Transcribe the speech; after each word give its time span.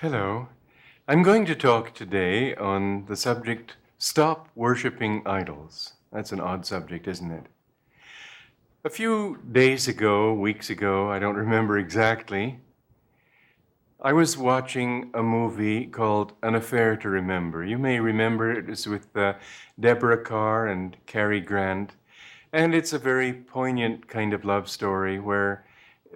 Hello. 0.00 0.46
I'm 1.08 1.24
going 1.24 1.44
to 1.46 1.56
talk 1.56 1.92
today 1.92 2.54
on 2.54 3.06
the 3.06 3.16
subject 3.16 3.74
Stop 3.98 4.48
Worshipping 4.54 5.22
Idols. 5.26 5.94
That's 6.12 6.30
an 6.30 6.38
odd 6.38 6.64
subject, 6.64 7.08
isn't 7.08 7.32
it? 7.32 7.46
A 8.84 8.90
few 8.90 9.40
days 9.50 9.88
ago, 9.88 10.32
weeks 10.32 10.70
ago, 10.70 11.10
I 11.10 11.18
don't 11.18 11.34
remember 11.34 11.78
exactly, 11.78 12.60
I 14.00 14.12
was 14.12 14.38
watching 14.38 15.10
a 15.14 15.22
movie 15.24 15.86
called 15.86 16.32
An 16.44 16.54
Affair 16.54 16.96
to 16.98 17.08
Remember. 17.08 17.64
You 17.64 17.76
may 17.76 17.98
remember 17.98 18.52
it 18.52 18.70
is 18.70 18.86
with 18.86 19.16
uh, 19.16 19.34
Deborah 19.80 20.22
Kerr 20.22 20.68
and 20.68 20.96
Cary 21.06 21.40
Grant. 21.40 21.96
And 22.52 22.72
it's 22.72 22.92
a 22.92 23.00
very 23.00 23.32
poignant 23.32 24.06
kind 24.06 24.32
of 24.32 24.44
love 24.44 24.68
story 24.68 25.18
where 25.18 25.66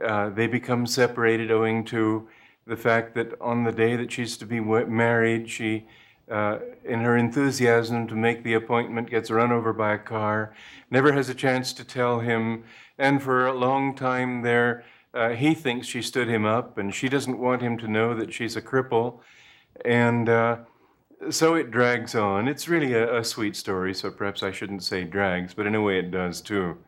uh, 0.00 0.28
they 0.28 0.46
become 0.46 0.86
separated 0.86 1.50
owing 1.50 1.84
to 1.86 2.28
the 2.66 2.76
fact 2.76 3.14
that 3.14 3.40
on 3.40 3.64
the 3.64 3.72
day 3.72 3.96
that 3.96 4.12
she's 4.12 4.36
to 4.38 4.46
be 4.46 4.60
married, 4.60 5.50
she, 5.50 5.86
uh, 6.30 6.58
in 6.84 7.00
her 7.00 7.16
enthusiasm 7.16 8.06
to 8.08 8.14
make 8.14 8.44
the 8.44 8.54
appointment, 8.54 9.10
gets 9.10 9.30
run 9.30 9.52
over 9.52 9.72
by 9.72 9.94
a 9.94 9.98
car, 9.98 10.54
never 10.90 11.12
has 11.12 11.28
a 11.28 11.34
chance 11.34 11.72
to 11.72 11.84
tell 11.84 12.20
him, 12.20 12.64
and 12.98 13.22
for 13.22 13.46
a 13.46 13.52
long 13.52 13.94
time 13.94 14.42
there, 14.42 14.84
uh, 15.14 15.30
he 15.30 15.54
thinks 15.54 15.86
she 15.86 16.00
stood 16.00 16.28
him 16.28 16.46
up, 16.46 16.78
and 16.78 16.94
she 16.94 17.08
doesn't 17.08 17.38
want 17.38 17.60
him 17.60 17.76
to 17.78 17.88
know 17.88 18.14
that 18.14 18.32
she's 18.32 18.56
a 18.56 18.62
cripple. 18.62 19.20
And 19.84 20.28
uh, 20.28 20.58
so 21.30 21.54
it 21.54 21.70
drags 21.70 22.14
on. 22.14 22.48
It's 22.48 22.68
really 22.68 22.94
a, 22.94 23.18
a, 23.18 23.24
sweet 23.24 23.56
story, 23.56 23.94
so 23.94 24.10
perhaps 24.10 24.42
I 24.42 24.50
shouldn't 24.50 24.82
say 24.82 25.04
drags, 25.04 25.54
but 25.54 25.66
in 25.66 25.74
a 25.74 25.82
way 25.82 25.98
it 25.98 26.10
does 26.10 26.40
too. 26.40 26.78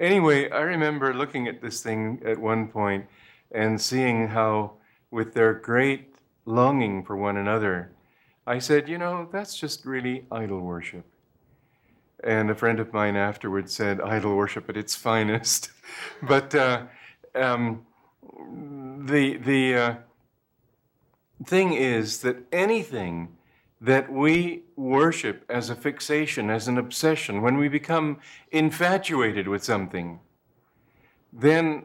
Anyway, 0.00 0.50
I 0.50 0.60
remember 0.60 1.12
looking 1.12 1.48
at 1.48 1.60
this 1.60 1.82
thing 1.82 2.22
at 2.24 2.38
one 2.38 2.68
point 2.68 3.06
and 3.50 3.80
seeing 3.80 4.28
how, 4.28 4.74
with 5.10 5.34
their 5.34 5.54
great 5.54 6.14
longing 6.44 7.04
for 7.04 7.16
one 7.16 7.36
another, 7.36 7.92
I 8.46 8.58
said, 8.58 8.88
you 8.88 8.98
know, 8.98 9.28
that's 9.30 9.56
just 9.56 9.84
really 9.84 10.24
idol 10.30 10.60
worship. 10.60 11.04
And 12.24 12.50
a 12.50 12.54
friend 12.54 12.80
of 12.80 12.92
mine 12.92 13.16
afterwards 13.16 13.74
said, 13.74 14.00
idol 14.00 14.36
worship 14.36 14.68
at 14.68 14.76
its 14.76 14.96
finest. 14.96 15.70
but 16.22 16.54
uh, 16.54 16.86
um, 17.34 17.86
the 19.06 19.36
the 19.36 19.74
uh, 19.74 19.94
thing 21.44 21.74
is 21.74 22.20
that 22.22 22.36
anything 22.52 23.36
that 23.80 24.10
we 24.10 24.62
worship 24.76 25.44
as 25.48 25.70
a 25.70 25.76
fixation, 25.76 26.50
as 26.50 26.66
an 26.66 26.78
obsession, 26.78 27.42
when 27.42 27.56
we 27.58 27.68
become 27.68 28.18
infatuated 28.50 29.46
with 29.46 29.62
something, 29.62 30.18
then 31.32 31.84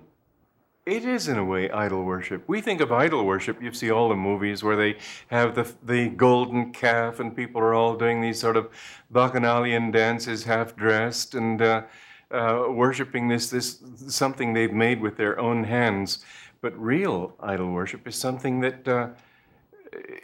it 0.86 1.06
is 1.06 1.28
in 1.28 1.38
a 1.38 1.46
way 1.46 1.70
idol 1.72 2.04
worship. 2.04 2.44
We 2.48 2.60
think 2.60 2.82
of 2.82 2.92
idol 2.92 3.26
worship, 3.26 3.62
you 3.62 3.72
see 3.72 3.90
all 3.90 4.10
the 4.10 4.16
movies 4.16 4.64
where 4.64 4.76
they 4.76 4.98
have 5.28 5.56
the, 5.56 5.72
the 5.84 6.10
golden 6.10 6.74
calf 6.74 7.20
and 7.20 7.36
people 7.36 7.62
are 7.62 7.74
all 7.74 7.96
doing 7.96 8.20
these 8.20 8.40
sort 8.40 8.58
of 8.58 8.70
bacchanalian 9.10 9.92
dances 9.92 10.44
half 10.44 10.76
dressed 10.76 11.36
and 11.36 11.62
uh, 11.62 11.84
uh, 12.32 12.66
worshiping 12.70 13.30
this, 13.30 13.50
this 13.50 13.82
something 14.08 14.54
they've 14.54 14.74
made 14.74 15.00
with 15.00 15.16
their 15.16 15.40
own 15.40 15.64
hands. 15.64 16.26
But 16.62 16.78
real 16.78 17.36
idol 17.40 17.72
worship 17.72 18.08
is 18.08 18.16
something 18.16 18.60
that 18.62 18.88
uh, 18.88 19.10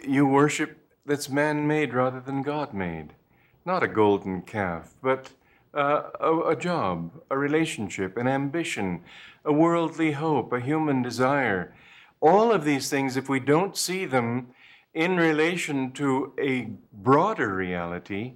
you 0.05 0.25
worship 0.25 0.77
that's 1.05 1.29
man 1.29 1.67
made 1.67 1.93
rather 1.93 2.19
than 2.19 2.41
God 2.41 2.73
made. 2.73 3.13
Not 3.65 3.83
a 3.83 3.87
golden 3.87 4.41
calf, 4.41 4.93
but 5.01 5.29
uh, 5.73 6.03
a, 6.19 6.39
a 6.49 6.55
job, 6.55 7.11
a 7.29 7.37
relationship, 7.37 8.17
an 8.17 8.27
ambition, 8.27 9.01
a 9.45 9.53
worldly 9.53 10.13
hope, 10.13 10.51
a 10.51 10.59
human 10.59 11.01
desire. 11.01 11.73
All 12.21 12.51
of 12.51 12.65
these 12.65 12.89
things, 12.89 13.15
if 13.15 13.29
we 13.29 13.39
don't 13.39 13.77
see 13.77 14.05
them 14.05 14.47
in 14.93 15.17
relation 15.17 15.91
to 15.93 16.33
a 16.39 16.71
broader 16.91 17.53
reality, 17.53 18.33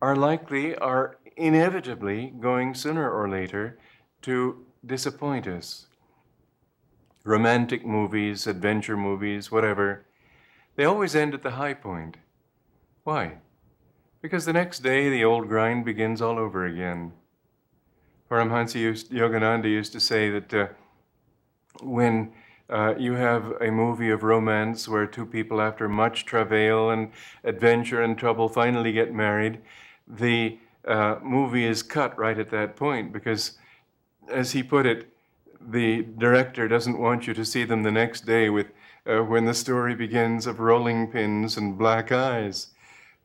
are 0.00 0.16
likely, 0.16 0.74
are 0.76 1.18
inevitably 1.36 2.32
going 2.40 2.74
sooner 2.74 3.10
or 3.10 3.28
later 3.28 3.78
to 4.22 4.64
disappoint 4.84 5.46
us. 5.46 5.86
Romantic 7.24 7.84
movies, 7.84 8.46
adventure 8.46 8.96
movies, 8.96 9.50
whatever, 9.50 10.04
they 10.76 10.84
always 10.84 11.14
end 11.14 11.34
at 11.34 11.42
the 11.42 11.52
high 11.52 11.74
point. 11.74 12.16
Why? 13.04 13.38
Because 14.22 14.44
the 14.44 14.52
next 14.52 14.80
day 14.80 15.08
the 15.08 15.24
old 15.24 15.48
grind 15.48 15.84
begins 15.84 16.20
all 16.20 16.38
over 16.38 16.66
again. 16.66 17.12
Paramhansa 18.30 19.08
Yogananda 19.10 19.66
used 19.66 19.92
to 19.92 20.00
say 20.00 20.30
that 20.30 20.54
uh, 20.54 20.66
when 21.82 22.32
uh, 22.68 22.94
you 22.98 23.12
have 23.12 23.52
a 23.60 23.70
movie 23.70 24.10
of 24.10 24.24
romance 24.24 24.88
where 24.88 25.06
two 25.06 25.24
people, 25.26 25.60
after 25.60 25.88
much 25.88 26.24
travail 26.24 26.90
and 26.90 27.12
adventure 27.44 28.02
and 28.02 28.18
trouble, 28.18 28.48
finally 28.48 28.90
get 28.90 29.14
married, 29.14 29.60
the 30.08 30.58
uh, 30.86 31.16
movie 31.22 31.64
is 31.64 31.82
cut 31.82 32.18
right 32.18 32.38
at 32.38 32.50
that 32.50 32.74
point 32.74 33.12
because, 33.12 33.58
as 34.28 34.52
he 34.52 34.62
put 34.62 34.86
it, 34.86 35.08
the 35.60 36.02
director 36.18 36.66
doesn't 36.66 36.98
want 36.98 37.26
you 37.26 37.34
to 37.34 37.44
see 37.44 37.64
them 37.64 37.82
the 37.82 37.92
next 37.92 38.26
day 38.26 38.48
with 38.48 38.68
uh, 39.06 39.18
when 39.18 39.44
the 39.44 39.54
story 39.54 39.94
begins 39.94 40.46
of 40.46 40.58
rolling 40.58 41.10
pins 41.10 41.56
and 41.56 41.78
black 41.78 42.10
eyes. 42.10 42.68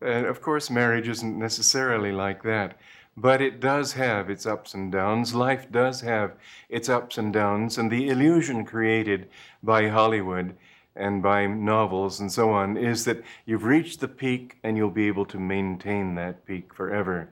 And 0.02 0.26
of 0.26 0.42
course, 0.42 0.70
marriage 0.70 1.08
isn't 1.08 1.38
necessarily 1.38 2.12
like 2.12 2.44
that, 2.44 2.78
but 3.16 3.42
it 3.42 3.60
does 3.60 3.94
have 3.94 4.30
its 4.30 4.46
ups 4.46 4.74
and 4.74 4.92
downs. 4.92 5.36
Life 5.36 5.72
does 5.72 6.02
have 6.02 6.34
its 6.70 6.90
ups 6.90 7.18
and 7.18 7.32
downs, 7.32 7.78
and 7.78 7.92
the 7.92 8.10
illusion 8.10 8.66
created 8.66 9.30
by 9.62 9.90
Hollywood 9.90 10.56
and 10.96 11.24
by 11.24 11.46
novels 11.46 12.20
and 12.20 12.32
so 12.32 12.50
on 12.52 12.76
is 12.76 13.06
that 13.06 13.24
you've 13.46 13.64
reached 13.64 14.00
the 14.00 14.08
peak 14.08 14.58
and 14.64 14.76
you'll 14.76 14.90
be 14.90 15.08
able 15.08 15.26
to 15.26 15.40
maintain 15.40 16.16
that 16.16 16.46
peak 16.46 16.74
forever. 16.74 17.30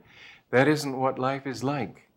That 0.50 0.68
isn't 0.68 0.98
what 0.98 1.18
life 1.18 1.46
is 1.46 1.62
like. 1.62 2.08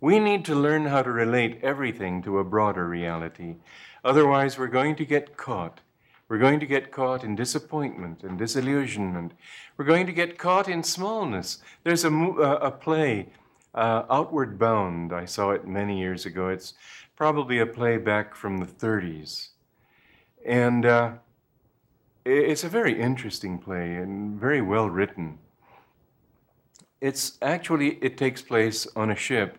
We 0.00 0.18
need 0.18 0.44
to 0.46 0.54
learn 0.54 0.86
how 0.86 1.02
to 1.02 1.10
relate 1.10 1.60
everything 1.62 2.22
to 2.22 2.38
a 2.38 2.44
broader 2.44 2.86
reality. 2.88 3.56
Otherwise, 4.04 4.58
we're 4.58 4.66
going 4.68 4.96
to 4.96 5.04
get 5.04 5.36
caught. 5.36 5.80
We're 6.28 6.38
going 6.38 6.60
to 6.60 6.66
get 6.66 6.90
caught 6.90 7.22
in 7.22 7.36
disappointment 7.36 8.22
and 8.22 8.36
disillusionment. 8.36 9.32
We're 9.76 9.84
going 9.84 10.06
to 10.06 10.12
get 10.12 10.38
caught 10.38 10.68
in 10.68 10.82
smallness. 10.82 11.58
There's 11.84 12.04
a, 12.04 12.12
a 12.12 12.70
play, 12.70 13.28
uh, 13.74 14.02
Outward 14.10 14.58
Bound. 14.58 15.12
I 15.12 15.24
saw 15.24 15.50
it 15.50 15.66
many 15.66 16.00
years 16.00 16.26
ago. 16.26 16.48
It's 16.48 16.74
probably 17.14 17.58
a 17.58 17.66
play 17.66 17.96
back 17.96 18.34
from 18.34 18.58
the 18.58 18.66
30s. 18.66 19.48
And 20.44 20.84
uh, 20.84 21.12
it's 22.24 22.64
a 22.64 22.68
very 22.68 23.00
interesting 23.00 23.58
play 23.58 23.94
and 23.94 24.40
very 24.40 24.60
well 24.60 24.90
written 24.90 25.38
it's 27.00 27.38
actually 27.42 27.98
it 28.02 28.16
takes 28.16 28.42
place 28.42 28.86
on 28.96 29.10
a 29.10 29.16
ship 29.16 29.58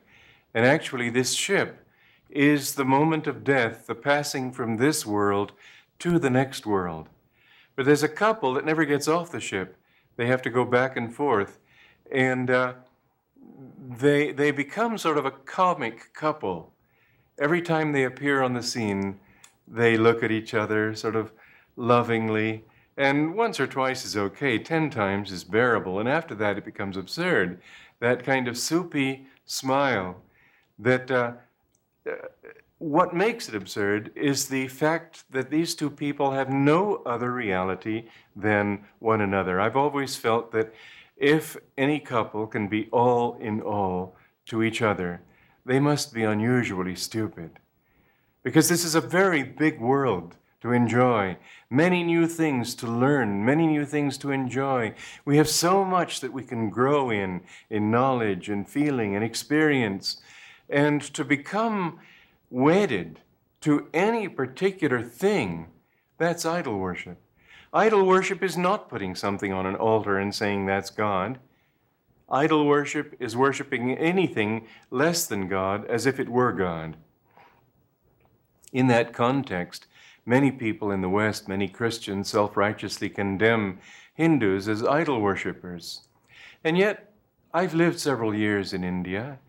and 0.54 0.66
actually 0.66 1.10
this 1.10 1.34
ship 1.34 1.86
is 2.30 2.76
the 2.76 2.86
moment 2.86 3.28
of 3.28 3.44
death 3.44 3.88
the 3.88 3.96
passing 3.96 4.52
from 4.52 4.78
this 4.78 5.06
world 5.06 5.52
to 6.00 6.20
the 6.20 6.30
next 6.30 6.66
world. 6.66 7.10
But 7.76 7.86
there's 7.86 8.04
a 8.04 8.10
couple 8.10 8.54
that 8.54 8.66
never 8.66 8.86
gets 8.86 9.08
off 9.08 9.32
the 9.32 9.40
ship. 9.40 9.78
They 10.16 10.28
have 10.28 10.42
to 10.44 10.50
go 10.50 10.66
back 10.66 10.98
and 10.98 11.14
forth. 11.14 11.60
And 12.12 12.50
uh, 12.50 12.74
they 14.00 14.32
they 14.32 14.52
become 14.52 14.98
sort 14.98 15.18
of 15.18 15.26
a 15.26 15.32
comic 15.32 16.14
couple. 16.14 16.74
Every 17.40 17.62
time 17.62 17.92
they 17.92 18.04
appear 18.04 18.42
on 18.42 18.54
the 18.54 18.64
scene 18.64 19.20
they 19.68 19.98
look 19.98 20.24
at 20.24 20.32
each 20.32 20.54
other 20.54 20.96
sort 20.96 21.16
of 21.16 21.32
lovingly. 21.76 22.64
And 22.96 23.36
once 23.36 23.60
or 23.60 23.68
twice 23.68 24.06
is 24.06 24.18
okay, 24.18 24.58
ten 24.58 24.90
times 24.90 25.32
is 25.32 25.44
bearable, 25.44 26.00
and 26.00 26.10
after 26.10 26.34
that 26.36 26.58
it 26.58 26.66
becomes 26.66 26.98
absurd. 26.98 27.62
That 28.00 28.24
kind 28.24 28.48
of 28.48 28.58
soupy 28.58 29.28
smile 29.46 30.22
that 30.80 31.12
uh, 31.12 31.34
uh, 32.10 32.12
what 32.80 33.16
makes 33.16 33.50
it 33.50 33.56
absurd 33.56 34.12
is 34.16 34.48
the 34.48 34.68
fact 34.68 35.24
that 35.32 35.50
these 35.50 35.74
two 35.74 35.90
people 35.90 36.32
have 36.32 36.50
no 36.50 37.02
other 37.06 37.32
reality 37.32 38.06
than 38.36 38.86
one 39.00 39.22
another. 39.22 39.60
I've 39.60 39.76
always 39.76 40.16
felt 40.16 40.52
that 40.52 40.74
if 41.16 41.58
any 41.78 42.00
couple 42.00 42.46
can 42.46 42.68
be 42.68 42.88
all 42.92 43.36
in 43.40 43.62
all 43.62 44.16
to 44.46 44.62
each 44.62 44.82
other, 44.82 45.22
they 45.66 45.80
must 45.80 46.14
be 46.14 46.24
unusually 46.24 46.96
stupid. 46.96 47.60
Because 48.44 48.70
this 48.70 48.86
is 48.86 48.94
a 48.94 49.02
very 49.02 49.42
big 49.44 49.82
world 49.82 50.36
to 50.62 50.72
enjoy, 50.72 51.38
many 51.70 52.04
new 52.04 52.28
things 52.28 52.76
to 52.76 52.88
learn, 52.88 53.44
many 53.44 53.68
new 53.68 53.86
things 53.86 54.18
to 54.20 54.32
enjoy. 54.32 54.94
We 55.26 55.38
have 55.38 55.50
so 55.50 55.84
much 55.84 56.20
that 56.22 56.34
we 56.34 56.44
can 56.44 56.70
grow 56.70 57.10
in, 57.10 57.42
in 57.70 57.92
knowledge 57.92 58.50
and 58.50 58.70
feeling 58.70 59.16
and 59.16 59.24
experience. 59.24 60.22
And 60.70 61.02
to 61.14 61.24
become 61.24 62.00
wedded 62.50 63.20
to 63.62 63.88
any 63.94 64.28
particular 64.28 65.02
thing, 65.02 65.68
that's 66.18 66.46
idol 66.46 66.78
worship. 66.78 67.18
Idol 67.74 68.06
worship 68.06 68.42
is 68.44 68.58
not 68.58 68.90
putting 68.90 69.16
something 69.16 69.52
on 69.52 69.66
an 69.66 69.76
altar 69.76 70.18
and 70.18 70.34
saying 70.34 70.66
that's 70.66 70.90
God. 70.90 71.40
Idol 72.30 72.66
worship 72.66 73.16
is 73.20 73.36
worshiping 73.36 73.98
anything 73.98 74.68
less 74.90 75.28
than 75.28 75.48
God 75.48 75.86
as 75.86 76.06
if 76.06 76.20
it 76.20 76.30
were 76.30 76.52
God. 76.52 76.98
In 78.74 78.88
that 78.88 79.14
context, 79.14 79.88
many 80.26 80.52
people 80.52 80.92
in 80.92 81.02
the 81.02 81.10
West, 81.10 81.48
many 81.48 81.68
Christians, 81.68 82.30
self 82.30 82.58
righteously 82.58 83.10
condemn 83.10 83.80
Hindus 84.14 84.68
as 84.68 84.84
idol 84.84 85.22
worshippers. 85.22 86.08
And 86.64 86.78
yet, 86.78 87.14
I've 87.54 87.74
lived 87.74 88.00
several 88.00 88.36
years 88.36 88.74
in 88.74 88.84
India, 88.84 89.40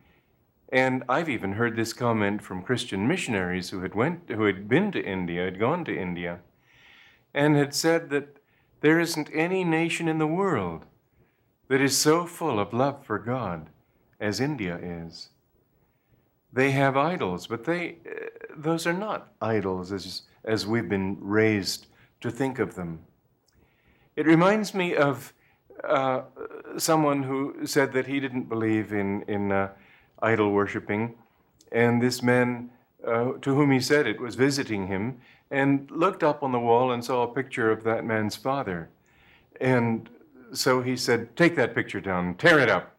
and 0.71 1.03
I've 1.09 1.29
even 1.29 1.53
heard 1.53 1.77
this 1.77 1.93
comment 1.93 2.43
from 2.43 2.63
Christian 2.63 3.09
missionaries 3.09 3.71
who 3.71 3.81
had, 3.81 3.95
went, 3.95 4.29
who 4.29 4.45
had 4.45 4.69
been 4.69 4.93
to 4.93 5.03
India, 5.03 5.45
had 5.45 5.59
gone 5.59 5.85
to 5.87 5.99
India, 5.99 6.41
and 7.33 7.57
had 7.57 7.75
said 7.75 8.11
that 8.11 8.39
there 8.81 9.01
isn't 9.01 9.31
any 9.33 9.65
nation 9.65 10.09
in 10.09 10.19
the 10.19 10.27
world 10.27 10.85
that 11.69 11.81
is 11.81 11.97
so 11.97 12.27
full 12.27 12.61
of 12.61 12.73
love 12.73 13.05
for 13.05 13.19
God 13.19 13.71
as 14.21 14.41
India 14.41 14.79
is. 14.83 15.29
They 16.53 16.71
have 16.73 16.97
idols, 16.97 17.47
but 17.47 17.65
they, 17.65 17.97
uh, 18.07 18.27
those 18.57 18.87
are 18.87 18.93
not 18.93 19.33
idols 19.41 19.93
as, 19.93 20.23
as 20.45 20.67
we've 20.67 20.89
been 20.89 21.17
raised 21.21 21.87
to 22.21 22.31
think 22.31 22.59
of 22.59 22.75
them. 22.75 23.01
It 24.17 24.27
reminds 24.27 24.75
me 24.75 24.97
of 24.97 25.33
uh, 25.85 26.23
someone 26.77 27.23
who 27.23 27.67
said 27.67 27.93
that 27.93 28.07
he 28.07 28.19
didn't 28.19 28.49
believe 28.49 28.93
in, 28.93 29.23
in 29.23 29.53
uh, 29.53 29.69
idol 30.23 30.51
worshiping, 30.53 31.15
and 31.73 32.03
this 32.03 32.23
man 32.23 32.71
uh, 33.07 33.33
to 33.41 33.55
whom 33.55 33.71
he 33.71 33.81
said 33.81 34.07
it 34.07 34.21
was 34.21 34.35
visiting 34.35 34.87
him 34.87 35.21
and 35.51 35.91
looked 35.91 36.23
up 36.23 36.43
on 36.43 36.53
the 36.53 36.59
wall 36.59 36.93
and 36.93 37.05
saw 37.05 37.23
a 37.23 37.33
picture 37.33 37.71
of 37.71 37.85
that 37.85 38.05
man's 38.05 38.37
father. 38.37 38.91
And 39.61 40.09
so 40.53 40.83
he 40.83 40.97
said, 40.97 41.37
Take 41.37 41.57
that 41.57 41.75
picture 41.75 42.01
down, 42.01 42.35
tear 42.35 42.59
it 42.59 42.69
up. 42.69 42.97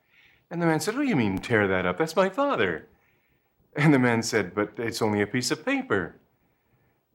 And 0.50 0.62
the 0.62 0.66
man 0.66 0.80
said, 0.80 0.96
What 0.96 1.04
do 1.04 1.10
you 1.10 1.16
mean, 1.16 1.38
tear 1.38 1.68
that 1.68 1.86
up? 1.86 1.98
That's 1.98 2.16
my 2.16 2.30
father. 2.30 2.88
And 3.76 3.94
the 3.94 4.00
man 4.00 4.24
said, 4.24 4.56
But 4.56 4.74
it's 4.78 5.02
only 5.02 5.22
a 5.22 5.28
piece 5.28 5.52
of 5.52 5.66
paper. 5.66 6.16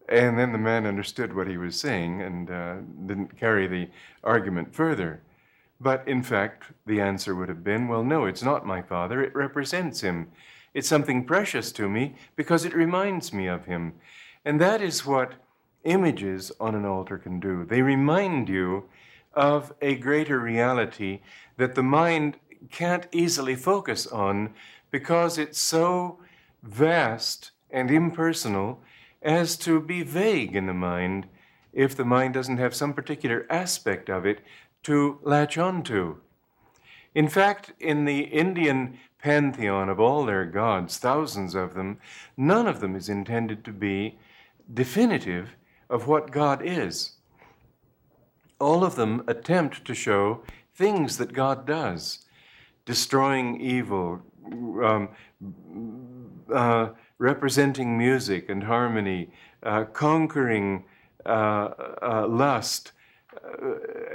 And 0.09 0.39
then 0.39 0.53
the 0.53 0.59
man 0.59 0.87
understood 0.87 1.35
what 1.35 1.49
he 1.49 1.57
was 1.57 1.81
saying 1.81 2.21
and 2.21 2.51
uh, 2.51 2.77
didn't 3.07 3.39
carry 3.39 3.67
the 3.67 3.89
argument 4.23 4.75
further. 4.75 5.23
But 5.81 6.07
in 6.07 6.23
fact, 6.23 6.65
the 6.87 7.01
answer 7.01 7.35
would 7.35 7.49
have 7.49 7.65
been, 7.65 7.89
Well, 7.89 8.05
no, 8.05 8.25
it's 8.25 8.43
not 8.43 8.67
my 8.67 8.83
father. 8.83 9.23
It 9.23 9.35
represents 9.35 10.01
him. 10.01 10.29
It's 10.73 10.89
something 10.89 11.25
precious 11.25 11.73
to 11.73 11.89
me 11.89 12.17
because 12.37 12.65
it 12.65 12.75
reminds 12.75 13.33
me 13.33 13.47
of 13.47 13.67
him. 13.67 13.95
And 14.45 14.61
that 14.61 14.83
is 14.83 15.07
what 15.07 15.35
images 15.85 16.51
on 16.59 16.75
an 16.75 16.85
altar 16.85 17.19
can 17.19 17.41
do. 17.41 17.65
They 17.65 17.83
remind 17.83 18.49
you 18.49 18.85
of 19.35 19.73
a 19.81 19.97
greater 19.97 20.39
reality 20.39 21.21
that 21.57 21.75
the 21.75 21.83
mind 21.83 22.37
can't 22.71 23.07
easily 23.13 23.55
focus 23.55 24.07
on 24.07 24.55
because 24.91 25.39
it's 25.39 25.61
so 25.61 26.19
vast 26.63 27.51
and 27.71 27.91
impersonal 27.91 28.81
as 29.23 29.57
to 29.57 29.81
be 29.81 30.03
vague 30.03 30.55
in 30.55 30.67
the 30.67 30.75
mind 30.75 31.27
if 31.73 31.97
the 31.97 32.05
mind 32.05 32.33
doesn't 32.33 32.59
have 32.59 32.75
some 32.75 32.93
particular 32.93 33.47
aspect 33.51 34.09
of 34.09 34.25
it 34.25 34.41
to 34.85 35.19
latch 35.23 35.59
onto. 35.59 36.17
In 37.15 37.29
fact, 37.29 37.73
in 37.81 38.05
the 38.05 38.21
Indian 38.21 38.99
pantheon 39.23 39.89
of 39.89 40.01
all 40.01 40.25
their 40.25 40.45
gods, 40.45 40.99
thousands 40.99 41.55
of 41.55 41.75
them, 41.75 41.99
none 42.37 42.67
of 42.67 42.81
them 42.81 42.95
is 42.95 43.09
intended 43.09 43.65
to 43.65 43.73
be 43.73 44.19
definitive 44.73 45.51
of 45.89 46.07
what 46.07 46.31
God 46.31 46.61
is. 46.63 47.13
All 48.61 48.85
of 48.85 48.97
them 48.97 49.23
attempt 49.27 49.85
to 49.85 49.95
show 49.95 50.43
things 50.75 51.19
that 51.19 51.33
God 51.33 51.67
does 51.67 52.25
destroying 52.85 53.61
evil, 53.61 54.21
um, 54.83 55.09
uh, 56.53 56.89
representing 57.19 57.97
music 57.97 58.51
and 58.51 58.65
harmony, 58.65 59.31
uh, 59.63 59.85
conquering 59.85 60.85
uh, 61.25 61.71
uh 62.03 62.27
lust, 62.29 62.93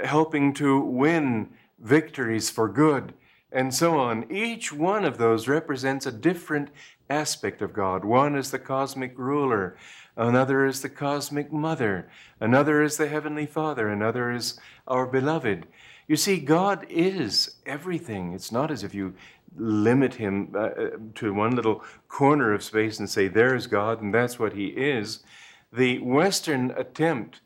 helping 0.04 0.54
to 0.54 0.80
win 0.80 1.50
victories 1.78 2.50
for 2.50 2.68
good, 2.68 3.14
and 3.52 3.74
so 3.74 3.98
on. 3.98 4.30
Each 4.30 4.72
one 4.72 5.04
of 5.04 5.18
those 5.18 5.48
represents 5.48 6.06
a 6.06 6.12
different 6.12 6.70
aspect 7.08 7.62
of 7.62 7.72
God. 7.72 8.04
One 8.04 8.36
is 8.36 8.50
the 8.50 8.58
cosmic 8.58 9.18
ruler, 9.18 9.76
another 10.16 10.66
is 10.66 10.82
the 10.82 10.88
cosmic 10.88 11.52
mother, 11.52 12.08
another 12.38 12.82
is 12.82 12.96
the 12.96 13.08
heavenly 13.08 13.46
father, 13.46 13.88
another 13.88 14.30
is 14.30 14.58
our 14.86 15.06
beloved. 15.06 15.66
You 16.06 16.16
see, 16.16 16.38
God 16.38 16.86
is 16.88 17.56
everything. 17.66 18.32
It's 18.32 18.52
not 18.52 18.70
as 18.70 18.82
if 18.82 18.94
you 18.94 19.14
limit 19.56 20.14
him 20.14 20.52
uh, 20.54 20.58
uh, 20.58 20.90
to 21.16 21.34
one 21.34 21.56
little 21.56 21.84
corner 22.08 22.52
of 22.52 22.62
space 22.62 22.98
and 22.98 23.08
say, 23.08 23.28
there's 23.28 23.66
God, 23.66 24.00
and 24.00 24.14
that's 24.14 24.38
what 24.38 24.52
he 24.52 24.66
is. 24.66 25.22
The 25.72 25.98
Western 26.00 26.72
attempt 26.72 27.40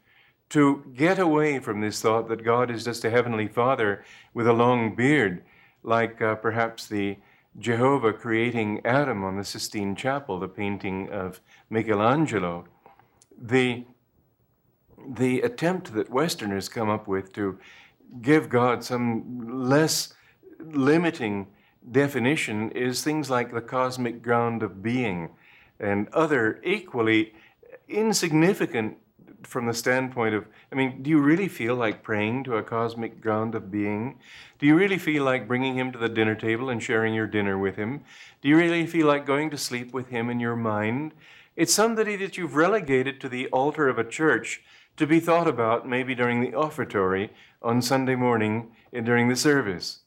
to 0.55 0.85
get 0.95 1.19
away 1.19 1.59
from 1.59 1.81
this 1.81 2.01
thought 2.01 2.29
that 2.29 2.45
God 2.45 2.71
is 2.71 2.85
just 2.85 3.05
a 3.05 3.11
heavenly 3.11 3.49
father 3.49 4.05
with 4.35 4.47
a 4.47 4.53
long 4.53 4.95
beard, 4.95 5.43
like 5.83 6.23
uh, 6.23 6.37
perhaps 6.37 6.87
the 6.87 7.17
Jehovah 7.59 8.12
creating 8.12 8.81
Adam 8.85 9.25
on 9.25 9.37
the 9.37 9.43
Sistine 9.43 9.97
Chapel, 9.97 10.39
the 10.39 10.47
painting 10.47 11.11
of 11.11 11.41
Michelangelo. 11.71 12.67
The, 13.37 13.85
the 15.05 15.41
attempt 15.41 15.93
that 15.95 16.09
Westerners 16.09 16.69
come 16.69 16.89
up 16.89 17.09
with 17.09 17.33
to 17.33 17.59
give 18.23 18.49
God 18.49 18.85
some 18.85 19.67
less 19.69 20.15
limiting 20.61 21.49
definition 21.91 22.71
is 22.71 23.03
things 23.03 23.29
like 23.29 23.53
the 23.53 23.61
cosmic 23.61 24.23
ground 24.23 24.62
of 24.62 24.85
being 24.85 25.31
and 25.81 26.06
other 26.11 26.61
equally 26.62 27.33
insignificant 27.89 28.99
from 29.46 29.67
the 29.67 29.75
standpoint 29.75 30.35
of 30.35 30.46
I 30.73 30.75
mean, 30.75 31.02
do 31.02 31.11
you 31.11 31.20
really 31.20 31.49
feel 31.49 31.75
like 31.75 32.02
praying 32.02 32.44
to 32.44 32.56
a 32.56 32.62
cosmic 32.62 33.20
ground 33.20 33.55
of 33.55 33.70
being? 33.70 34.19
Do 34.58 34.67
you 34.67 34.76
really 34.76 34.99
feel 34.99 35.25
like 35.25 35.49
bringing 35.49 35.76
him 35.76 35.93
to 35.93 35.99
the 35.99 36.08
dinner 36.08 36.35
table 36.35 36.69
and 36.70 36.82
sharing 36.82 37.14
your 37.14 37.26
dinner 37.26 37.58
with 37.58 37.76
him? 37.76 38.02
Do 38.41 38.49
you 38.49 38.56
really 38.56 38.87
feel 38.87 39.06
like 39.06 39.26
going 39.26 39.50
to 39.50 39.58
sleep 39.58 39.93
with 39.93 40.08
him 40.08 40.31
in 40.31 40.41
your 40.41 40.56
mind? 40.56 41.12
It's 41.56 41.73
somebody 41.73 42.17
that 42.17 42.37
you've 42.37 42.56
relegated 42.56 43.20
to 43.20 43.29
the 43.29 43.46
altar 43.49 43.88
of 43.88 43.99
a 43.99 44.08
church 44.08 44.62
to 44.96 45.06
be 45.06 45.20
thought 45.20 45.46
about 45.46 45.88
maybe 45.88 46.14
during 46.14 46.41
the 46.41 46.56
offertory 46.56 47.31
on 47.62 47.82
Sunday 47.82 48.14
morning 48.14 48.73
during 48.93 49.29
the 49.29 49.37
service. 49.37 50.00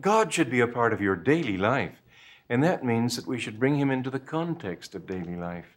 God 0.00 0.32
should 0.32 0.50
be 0.50 0.60
a 0.60 0.66
part 0.66 0.92
of 0.92 1.00
your 1.00 1.16
daily 1.16 1.56
life, 1.56 2.02
and 2.48 2.62
that 2.62 2.84
means 2.84 3.16
that 3.16 3.26
we 3.26 3.38
should 3.38 3.58
bring 3.58 3.76
him 3.76 3.90
into 3.90 4.10
the 4.10 4.18
context 4.18 4.94
of 4.94 5.06
daily 5.06 5.36
life. 5.36 5.76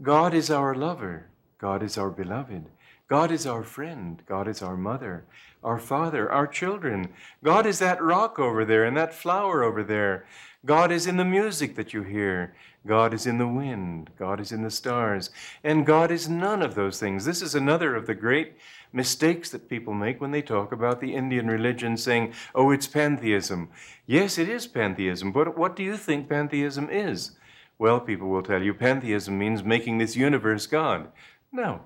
God 0.00 0.34
is 0.34 0.50
our 0.50 0.74
lover, 0.74 1.26
God 1.62 1.84
is 1.84 1.96
our 1.96 2.10
beloved. 2.10 2.66
God 3.06 3.30
is 3.30 3.46
our 3.46 3.62
friend. 3.62 4.20
God 4.26 4.48
is 4.48 4.62
our 4.62 4.76
mother, 4.76 5.24
our 5.62 5.78
father, 5.78 6.28
our 6.28 6.48
children. 6.48 7.10
God 7.44 7.66
is 7.66 7.78
that 7.78 8.02
rock 8.02 8.40
over 8.40 8.64
there 8.64 8.84
and 8.84 8.96
that 8.96 9.14
flower 9.14 9.62
over 9.62 9.84
there. 9.84 10.26
God 10.66 10.90
is 10.90 11.06
in 11.06 11.18
the 11.18 11.24
music 11.24 11.76
that 11.76 11.94
you 11.94 12.02
hear. 12.02 12.56
God 12.84 13.14
is 13.14 13.28
in 13.28 13.38
the 13.38 13.46
wind. 13.46 14.10
God 14.18 14.40
is 14.40 14.50
in 14.50 14.64
the 14.64 14.72
stars. 14.72 15.30
And 15.62 15.86
God 15.86 16.10
is 16.10 16.28
none 16.28 16.62
of 16.62 16.74
those 16.74 16.98
things. 16.98 17.24
This 17.24 17.42
is 17.42 17.54
another 17.54 17.94
of 17.94 18.08
the 18.08 18.14
great 18.16 18.56
mistakes 18.92 19.48
that 19.50 19.68
people 19.68 19.94
make 19.94 20.20
when 20.20 20.32
they 20.32 20.42
talk 20.42 20.72
about 20.72 21.00
the 21.00 21.14
Indian 21.14 21.46
religion, 21.46 21.96
saying, 21.96 22.32
oh, 22.56 22.72
it's 22.72 22.88
pantheism. 22.88 23.68
Yes, 24.04 24.36
it 24.36 24.48
is 24.48 24.66
pantheism, 24.66 25.30
but 25.30 25.56
what 25.56 25.76
do 25.76 25.84
you 25.84 25.96
think 25.96 26.28
pantheism 26.28 26.90
is? 26.90 27.36
Well, 27.78 28.00
people 28.00 28.28
will 28.28 28.42
tell 28.42 28.62
you 28.62 28.74
pantheism 28.74 29.38
means 29.38 29.62
making 29.62 29.98
this 29.98 30.16
universe 30.16 30.66
God. 30.66 31.08
No. 31.52 31.82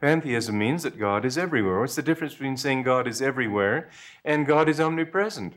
Pantheism 0.00 0.58
means 0.58 0.82
that 0.82 0.98
God 0.98 1.24
is 1.24 1.38
everywhere. 1.38 1.80
What's 1.80 1.94
the 1.94 2.02
difference 2.02 2.34
between 2.34 2.56
saying 2.56 2.82
God 2.82 3.06
is 3.06 3.22
everywhere 3.22 3.88
and 4.24 4.46
God 4.46 4.68
is 4.68 4.80
omnipresent? 4.80 5.54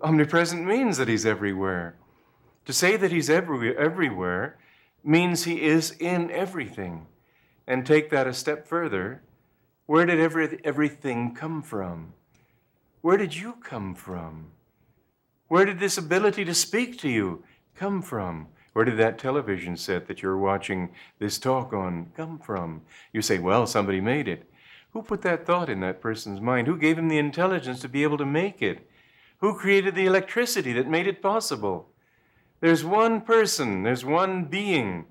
Omnipresent 0.00 0.66
means 0.66 0.96
that 0.98 1.08
He's 1.08 1.24
everywhere. 1.24 1.96
To 2.66 2.72
say 2.72 2.96
that 2.96 3.12
He's 3.12 3.30
every, 3.30 3.76
everywhere 3.76 4.58
means 5.02 5.44
He 5.44 5.62
is 5.62 5.92
in 5.92 6.30
everything. 6.30 7.06
And 7.66 7.86
take 7.86 8.10
that 8.10 8.26
a 8.26 8.34
step 8.34 8.66
further 8.68 9.22
where 9.86 10.06
did 10.06 10.18
every, 10.18 10.60
everything 10.64 11.34
come 11.34 11.62
from? 11.62 12.14
Where 13.02 13.18
did 13.18 13.36
you 13.36 13.54
come 13.62 13.94
from? 13.94 14.46
Where 15.48 15.66
did 15.66 15.78
this 15.78 15.98
ability 15.98 16.44
to 16.46 16.54
speak 16.54 16.98
to 17.00 17.08
you 17.08 17.44
come 17.74 18.00
from? 18.00 18.48
Where 18.74 18.84
did 18.84 18.98
that 18.98 19.18
television 19.18 19.76
set 19.76 20.08
that 20.08 20.20
you're 20.20 20.36
watching 20.36 20.90
this 21.20 21.38
talk 21.38 21.72
on 21.72 22.10
come 22.16 22.38
from? 22.40 22.82
You 23.12 23.22
say, 23.22 23.38
well, 23.38 23.66
somebody 23.66 24.00
made 24.00 24.28
it. 24.28 24.50
Who 24.92 25.02
put 25.02 25.22
that 25.22 25.46
thought 25.46 25.70
in 25.70 25.80
that 25.80 26.00
person's 26.00 26.40
mind? 26.40 26.66
Who 26.66 26.76
gave 26.76 26.98
him 26.98 27.08
the 27.08 27.18
intelligence 27.18 27.80
to 27.80 27.88
be 27.88 28.02
able 28.02 28.18
to 28.18 28.26
make 28.26 28.60
it? 28.60 28.90
Who 29.38 29.56
created 29.56 29.94
the 29.94 30.06
electricity 30.06 30.72
that 30.72 30.88
made 30.88 31.06
it 31.06 31.22
possible? 31.22 31.88
There's 32.60 32.84
one 32.84 33.20
person, 33.20 33.84
there's 33.84 34.04
one 34.04 34.46
being 34.46 35.06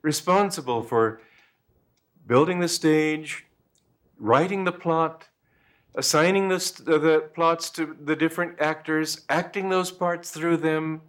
responsible 0.00 0.82
for 0.82 1.20
building 2.26 2.60
the 2.60 2.68
stage, 2.68 3.44
writing 4.18 4.64
the 4.64 4.72
plot, 4.72 5.28
assigning 5.94 6.48
the, 6.48 6.56
the 6.86 7.28
plots 7.34 7.68
to 7.70 7.94
the 8.04 8.16
different 8.16 8.58
actors, 8.58 9.26
acting 9.28 9.68
those 9.68 9.90
parts 9.90 10.30
through 10.30 10.56
them, 10.58 11.02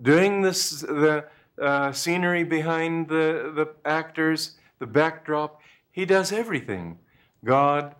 doing 0.00 0.42
this, 0.42 0.80
the 0.80 1.24
uh, 1.60 1.92
scenery 1.92 2.44
behind 2.44 3.08
the, 3.08 3.52
the 3.54 3.68
actors, 3.88 4.56
the 4.78 4.86
backdrop. 4.86 5.60
He 5.90 6.04
does 6.04 6.32
everything. 6.32 6.98
God 7.44 7.94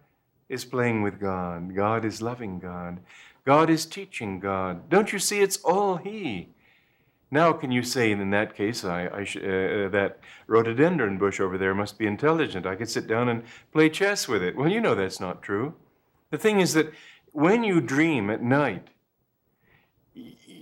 is 0.49 0.65
playing 0.65 1.03
with 1.03 1.21
God. 1.21 1.75
God 1.75 2.05
is 2.05 2.23
loving 2.23 2.59
God. 2.59 3.01
God 3.45 3.71
is 3.71 3.87
teaching 3.87 4.41
God. 4.41 4.89
Don't 4.89 5.13
you 5.13 5.19
see? 5.19 5.41
It's 5.41 5.59
all 5.59 5.97
He. 5.97 6.49
Now, 7.31 7.53
can 7.55 7.73
you 7.73 7.83
say 7.83 8.13
in 8.13 8.31
that 8.31 8.55
case, 8.55 8.85
I, 8.85 9.09
I 9.09 9.25
sh- 9.25 9.39
uh, 9.39 9.89
that 9.89 10.19
rhododendron 10.47 11.17
bush 11.17 11.41
over 11.41 11.57
there 11.57 11.75
must 11.75 11.99
be 11.99 12.07
intelligent? 12.07 12.67
I 12.67 12.77
could 12.77 12.91
sit 12.91 13.07
down 13.07 13.31
and 13.31 13.43
play 13.73 13.89
chess 13.89 14.29
with 14.29 14.43
it. 14.43 14.55
Well, 14.55 14.69
you 14.69 14.83
know 14.83 14.95
that's 14.95 15.19
not 15.19 15.43
true. 15.43 15.75
The 16.31 16.37
thing 16.37 16.61
is 16.61 16.75
that 16.75 16.93
when 17.33 17.65
you 17.65 17.81
dream 17.81 18.29
at 18.29 18.43
night, 18.43 18.89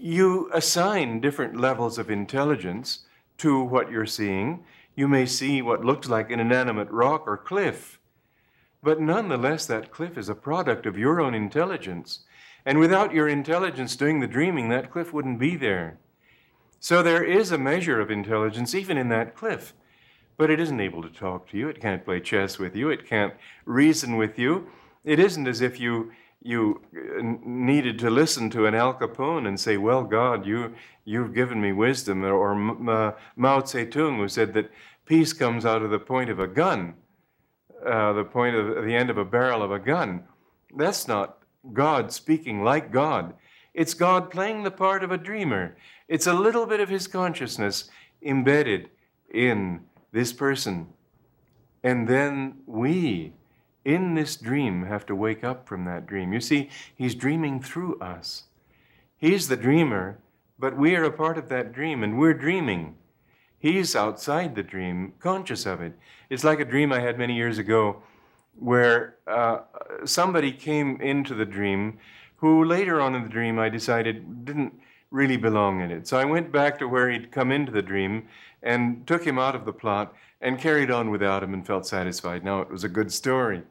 you 0.00 0.50
assign 0.52 1.20
different 1.20 1.60
levels 1.60 1.98
of 1.98 2.10
intelligence 2.10 3.00
to 3.38 3.62
what 3.62 3.90
you're 3.90 4.06
seeing. 4.06 4.64
You 4.94 5.06
may 5.08 5.26
see 5.26 5.62
what 5.62 5.84
looks 5.84 6.08
like 6.08 6.30
an 6.30 6.40
inanimate 6.40 6.90
rock 6.90 7.24
or 7.26 7.36
cliff, 7.36 8.00
but 8.82 9.00
nonetheless, 9.00 9.66
that 9.66 9.90
cliff 9.90 10.16
is 10.16 10.28
a 10.28 10.34
product 10.34 10.86
of 10.86 10.96
your 10.96 11.20
own 11.20 11.34
intelligence. 11.34 12.20
And 12.64 12.78
without 12.78 13.14
your 13.14 13.28
intelligence 13.28 13.96
doing 13.96 14.20
the 14.20 14.26
dreaming, 14.26 14.68
that 14.70 14.90
cliff 14.90 15.12
wouldn't 15.12 15.38
be 15.38 15.56
there. 15.56 15.98
So 16.78 17.02
there 17.02 17.22
is 17.22 17.52
a 17.52 17.58
measure 17.58 18.00
of 18.00 18.10
intelligence 18.10 18.74
even 18.74 18.96
in 18.96 19.10
that 19.10 19.36
cliff. 19.36 19.74
But 20.38 20.50
it 20.50 20.60
isn't 20.60 20.80
able 20.80 21.02
to 21.02 21.10
talk 21.10 21.48
to 21.50 21.58
you. 21.58 21.68
It 21.68 21.80
can't 21.80 22.04
play 22.04 22.20
chess 22.20 22.58
with 22.58 22.74
you. 22.74 22.88
It 22.88 23.06
can't 23.06 23.34
reason 23.66 24.16
with 24.16 24.38
you. 24.38 24.68
It 25.04 25.18
isn't 25.18 25.46
as 25.46 25.60
if 25.60 25.78
you 25.78 26.12
you 26.42 26.80
uh, 26.96 27.22
needed 27.44 27.98
to 27.98 28.10
listen 28.10 28.50
to 28.50 28.66
an 28.66 28.74
Al 28.74 28.94
Capone 28.94 29.46
and 29.46 29.58
say, 29.58 29.76
"Well, 29.76 30.04
God, 30.04 30.46
you 30.46 30.74
you've 31.04 31.34
given 31.34 31.60
me 31.60 31.72
wisdom," 31.72 32.24
or, 32.24 32.34
or 32.34 32.90
uh, 32.90 33.12
Mao 33.36 33.60
Zedong, 33.60 34.16
who 34.16 34.28
said 34.28 34.54
that 34.54 34.70
peace 35.06 35.32
comes 35.32 35.64
out 35.64 35.82
of 35.82 35.90
the 35.90 35.98
point 35.98 36.30
of 36.30 36.40
a 36.40 36.46
gun, 36.46 36.94
uh, 37.86 38.12
the 38.12 38.24
point 38.24 38.56
of 38.56 38.84
the 38.84 38.94
end 38.94 39.10
of 39.10 39.18
a 39.18 39.24
barrel 39.24 39.62
of 39.62 39.72
a 39.72 39.78
gun. 39.78 40.24
That's 40.76 41.08
not 41.08 41.38
God 41.72 42.12
speaking 42.12 42.62
like 42.62 42.92
God. 42.92 43.34
It's 43.74 43.94
God 43.94 44.30
playing 44.30 44.62
the 44.62 44.70
part 44.70 45.04
of 45.04 45.12
a 45.12 45.18
dreamer. 45.18 45.76
It's 46.08 46.26
a 46.26 46.34
little 46.34 46.66
bit 46.66 46.80
of 46.80 46.88
his 46.88 47.06
consciousness 47.06 47.90
embedded 48.22 48.90
in 49.32 49.80
this 50.12 50.32
person. 50.32 50.88
And 51.82 52.08
then 52.08 52.58
we, 52.66 53.34
in 53.84 54.14
this 54.14 54.36
dream, 54.36 54.84
have 54.84 55.06
to 55.06 55.16
wake 55.16 55.42
up 55.42 55.66
from 55.66 55.84
that 55.84 56.06
dream. 56.06 56.32
You 56.32 56.40
see, 56.40 56.68
he's 56.94 57.14
dreaming 57.14 57.60
through 57.60 57.98
us. 58.00 58.44
He's 59.16 59.48
the 59.48 59.56
dreamer, 59.56 60.18
but 60.58 60.76
we 60.76 60.96
are 60.96 61.04
a 61.04 61.12
part 61.12 61.38
of 61.38 61.48
that 61.48 61.72
dream, 61.72 62.02
and 62.02 62.18
we're 62.18 62.34
dreaming. 62.34 62.96
He's 63.58 63.94
outside 63.94 64.54
the 64.54 64.62
dream, 64.62 65.14
conscious 65.20 65.66
of 65.66 65.80
it. 65.80 65.92
It's 66.30 66.44
like 66.44 66.60
a 66.60 66.64
dream 66.64 66.92
I 66.92 67.00
had 67.00 67.18
many 67.18 67.34
years 67.34 67.58
ago 67.58 68.02
where 68.58 69.16
uh, 69.26 69.60
somebody 70.04 70.52
came 70.52 71.00
into 71.00 71.34
the 71.34 71.44
dream 71.44 71.98
who 72.36 72.64
later 72.64 73.00
on 73.00 73.14
in 73.14 73.22
the 73.22 73.28
dream 73.28 73.58
I 73.58 73.68
decided 73.68 74.44
didn't 74.44 74.80
really 75.10 75.36
belong 75.36 75.80
in 75.80 75.90
it. 75.90 76.06
So 76.06 76.18
I 76.18 76.24
went 76.24 76.52
back 76.52 76.78
to 76.78 76.88
where 76.88 77.10
he'd 77.10 77.32
come 77.32 77.50
into 77.50 77.72
the 77.72 77.82
dream 77.82 78.28
and 78.62 79.06
took 79.06 79.24
him 79.24 79.38
out 79.38 79.54
of 79.54 79.64
the 79.64 79.72
plot 79.72 80.14
and 80.40 80.58
carried 80.58 80.90
on 80.90 81.10
without 81.10 81.42
him 81.42 81.54
and 81.54 81.66
felt 81.66 81.86
satisfied. 81.86 82.44
Now 82.44 82.60
it 82.60 82.70
was 82.70 82.84
a 82.84 82.88
good 82.88 83.12
story. 83.12 83.62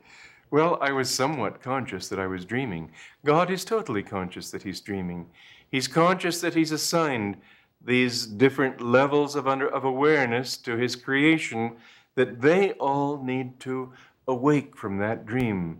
Well, 0.51 0.77
I 0.81 0.91
was 0.91 1.10
somewhat 1.10 1.62
conscious 1.62 2.10
that 2.10 2.19
I 2.19 2.27
was 2.27 2.43
dreaming. 2.43 2.91
God 3.24 3.51
is 3.51 3.63
totally 3.63 4.03
conscious 4.03 4.50
that 4.51 4.63
he's 4.63 4.81
dreaming. 4.81 5.27
He's 5.69 5.88
conscious 5.88 6.41
that 6.41 6.55
he's 6.55 6.72
assigned 6.72 7.38
these 7.86 8.25
different 8.25 8.81
levels 8.81 9.36
of, 9.36 9.48
under, 9.48 9.67
of 9.69 9.86
awareness 9.86 10.58
to 10.58 10.75
his 10.75 10.96
creation 10.96 11.77
that 12.15 12.41
they 12.41 12.72
all 12.74 13.24
need 13.24 13.60
to 13.62 13.93
awake 14.27 14.75
from 14.75 14.98
that 14.98 15.25
dream. 15.25 15.79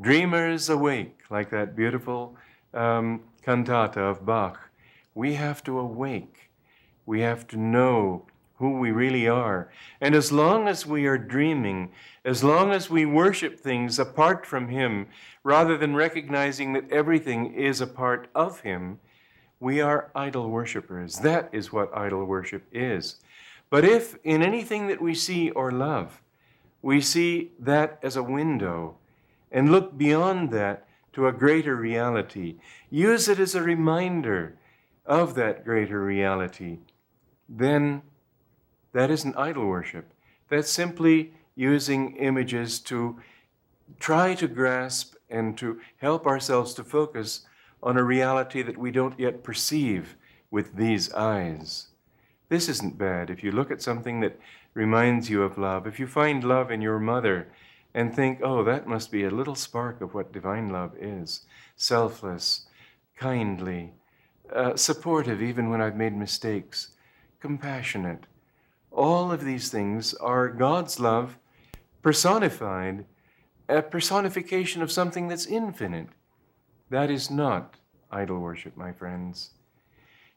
Dreamers 0.00 0.68
awake, 0.68 1.20
like 1.30 1.50
that 1.50 1.76
beautiful 1.76 2.36
um, 2.74 3.22
cantata 3.42 4.00
of 4.00 4.26
Bach. 4.26 4.63
We 5.14 5.34
have 5.34 5.62
to 5.64 5.78
awake. 5.78 6.50
We 7.06 7.20
have 7.20 7.46
to 7.48 7.56
know 7.56 8.26
who 8.56 8.78
we 8.78 8.90
really 8.92 9.28
are. 9.28 9.70
And 10.00 10.14
as 10.14 10.30
long 10.30 10.68
as 10.68 10.86
we 10.86 11.06
are 11.06 11.18
dreaming, 11.18 11.90
as 12.24 12.44
long 12.44 12.70
as 12.70 12.88
we 12.88 13.04
worship 13.04 13.58
things 13.58 13.98
apart 13.98 14.46
from 14.46 14.68
Him, 14.68 15.06
rather 15.42 15.76
than 15.76 15.94
recognizing 15.94 16.72
that 16.72 16.90
everything 16.90 17.52
is 17.52 17.80
a 17.80 17.86
part 17.86 18.28
of 18.34 18.60
Him, 18.60 19.00
we 19.60 19.80
are 19.80 20.10
idol 20.14 20.50
worshippers. 20.50 21.16
That 21.16 21.48
is 21.52 21.72
what 21.72 21.96
idol 21.96 22.24
worship 22.24 22.64
is. 22.72 23.16
But 23.70 23.84
if 23.84 24.16
in 24.24 24.42
anything 24.42 24.86
that 24.86 25.00
we 25.00 25.14
see 25.14 25.50
or 25.50 25.72
love, 25.72 26.22
we 26.80 27.00
see 27.00 27.50
that 27.58 27.98
as 28.02 28.16
a 28.16 28.22
window 28.22 28.96
and 29.50 29.72
look 29.72 29.96
beyond 29.96 30.50
that 30.50 30.86
to 31.14 31.26
a 31.26 31.32
greater 31.32 31.74
reality, 31.76 32.56
use 32.90 33.28
it 33.28 33.38
as 33.38 33.54
a 33.54 33.62
reminder 33.62 34.56
of 35.06 35.34
that 35.34 35.64
greater 35.64 36.02
reality, 36.02 36.78
then 37.48 38.02
that 38.92 39.10
isn't 39.10 39.36
idol 39.36 39.66
worship. 39.66 40.12
That's 40.48 40.70
simply 40.70 41.32
using 41.54 42.16
images 42.16 42.80
to 42.80 43.20
try 43.98 44.34
to 44.34 44.48
grasp 44.48 45.14
and 45.28 45.56
to 45.58 45.80
help 45.98 46.26
ourselves 46.26 46.74
to 46.74 46.84
focus 46.84 47.42
on 47.82 47.96
a 47.96 48.04
reality 48.04 48.62
that 48.62 48.78
we 48.78 48.90
don't 48.90 49.18
yet 49.18 49.42
perceive 49.42 50.16
with 50.50 50.76
these 50.76 51.12
eyes. 51.12 51.88
This 52.48 52.68
isn't 52.68 52.98
bad. 52.98 53.30
If 53.30 53.42
you 53.42 53.52
look 53.52 53.70
at 53.70 53.82
something 53.82 54.20
that 54.20 54.38
reminds 54.74 55.28
you 55.28 55.42
of 55.42 55.58
love, 55.58 55.86
if 55.86 55.98
you 55.98 56.06
find 56.06 56.44
love 56.44 56.70
in 56.70 56.80
your 56.80 56.98
mother 56.98 57.48
and 57.92 58.14
think, 58.14 58.40
oh, 58.42 58.64
that 58.64 58.86
must 58.86 59.10
be 59.10 59.24
a 59.24 59.30
little 59.30 59.54
spark 59.54 60.00
of 60.00 60.14
what 60.14 60.32
divine 60.32 60.68
love 60.70 60.92
is 60.98 61.42
selfless, 61.76 62.66
kindly, 63.16 63.92
uh, 64.54 64.76
supportive 64.76 65.42
even 65.42 65.68
when 65.68 65.80
I've 65.80 65.96
made 65.96 66.16
mistakes, 66.16 66.90
compassionate. 67.40 68.24
All 68.90 69.32
of 69.32 69.44
these 69.44 69.68
things 69.70 70.14
are 70.14 70.48
God's 70.48 71.00
love 71.00 71.36
personified, 72.02 73.04
a 73.68 73.82
personification 73.82 74.82
of 74.82 74.92
something 74.92 75.26
that's 75.26 75.46
infinite. 75.46 76.08
That 76.90 77.10
is 77.10 77.30
not 77.30 77.76
idol 78.10 78.38
worship, 78.38 78.76
my 78.76 78.92
friends. 78.92 79.50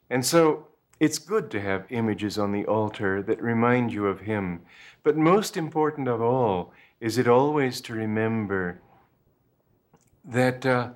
And 0.10 0.26
so 0.26 0.68
it's 1.00 1.20
good 1.20 1.52
to 1.52 1.62
have 1.62 1.86
images 1.92 2.40
on 2.40 2.52
the 2.52 2.66
altar 2.66 3.22
that 3.22 3.42
remind 3.42 3.94
you 3.94 4.08
of 4.08 4.22
Him. 4.22 4.62
But 5.04 5.18
most 5.18 5.58
important 5.58 6.08
of 6.08 6.22
all 6.22 6.74
is 7.00 7.18
it 7.18 7.28
always 7.28 7.82
to 7.82 7.94
remember 7.94 8.80
that. 10.26 10.66
Uh, 10.66 10.90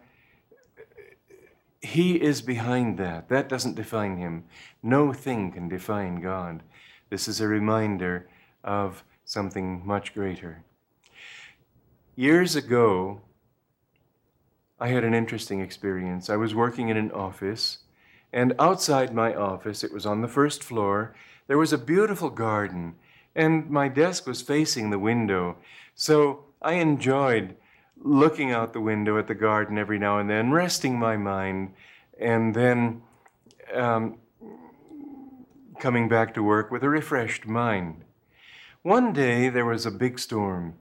he 1.81 2.21
is 2.21 2.41
behind 2.41 2.97
that. 2.99 3.29
That 3.29 3.49
doesn't 3.49 3.75
define 3.75 4.17
him. 4.17 4.45
No 4.83 5.13
thing 5.13 5.51
can 5.51 5.67
define 5.67 6.21
God. 6.21 6.61
This 7.09 7.27
is 7.27 7.41
a 7.41 7.47
reminder 7.47 8.27
of 8.63 9.03
something 9.25 9.85
much 9.85 10.13
greater. 10.13 10.63
Years 12.15 12.55
ago, 12.55 13.21
I 14.79 14.89
had 14.89 15.03
an 15.03 15.13
interesting 15.13 15.59
experience. 15.59 16.29
I 16.29 16.35
was 16.35 16.53
working 16.53 16.89
in 16.89 16.97
an 16.97 17.11
office, 17.11 17.79
and 18.31 18.53
outside 18.59 19.13
my 19.13 19.33
office, 19.33 19.83
it 19.83 19.93
was 19.93 20.05
on 20.05 20.21
the 20.21 20.27
first 20.27 20.63
floor, 20.63 21.15
there 21.47 21.57
was 21.57 21.73
a 21.73 21.77
beautiful 21.77 22.29
garden, 22.29 22.95
and 23.35 23.69
my 23.69 23.87
desk 23.87 24.27
was 24.27 24.41
facing 24.41 24.89
the 24.89 24.99
window. 24.99 25.57
So 25.95 26.45
I 26.61 26.73
enjoyed 26.73 27.55
looking 28.03 28.51
out 28.51 28.73
the 28.73 28.81
window 28.81 29.17
at 29.17 29.27
the 29.27 29.35
garden 29.35 29.77
every 29.77 29.99
now 29.99 30.19
and 30.19 30.29
then, 30.29 30.51
resting 30.51 30.97
my 30.97 31.17
mind, 31.17 31.73
and 32.19 32.53
then 32.55 33.01
um, 33.73 34.17
coming 35.79 36.09
back 36.09 36.33
to 36.33 36.43
work 36.43 36.71
with 36.71 36.83
a 36.83 36.89
refreshed 36.89 37.45
mind. 37.45 38.03
One 38.81 39.13
day 39.13 39.49
there 39.49 39.65
was 39.65 39.85
a 39.85 39.91
big 39.91 40.19
storm, 40.19 40.75